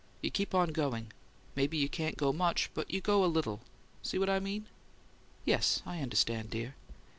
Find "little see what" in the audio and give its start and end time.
3.29-4.31